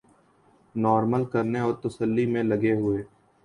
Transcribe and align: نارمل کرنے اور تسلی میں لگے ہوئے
نارمل 0.75 1.23
کرنے 1.33 1.59
اور 1.59 1.73
تسلی 1.83 2.25
میں 2.25 2.43
لگے 2.43 2.73
ہوئے 2.73 3.03